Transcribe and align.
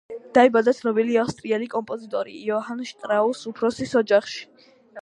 დაიბადა 0.35 0.71
ცნობილი 0.77 1.19
ავსტრიელი 1.23 1.69
კომპოზიტორის 1.75 2.41
იოჰან 2.47 2.83
შტრაუს 2.95 3.47
უფროსის 3.55 3.97
ოჯახში. 4.05 4.47